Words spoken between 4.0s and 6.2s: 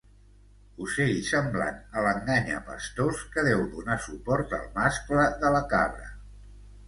suport al mascle de la cabra.